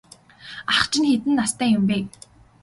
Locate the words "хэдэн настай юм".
1.11-1.83